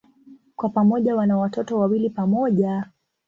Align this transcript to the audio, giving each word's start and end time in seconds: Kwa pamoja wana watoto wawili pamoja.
Kwa 0.55 0.69
pamoja 0.69 1.15
wana 1.15 1.37
watoto 1.37 1.79
wawili 1.79 2.09
pamoja. 2.09 2.85